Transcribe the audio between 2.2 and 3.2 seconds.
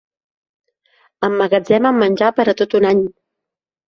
per a tot un any.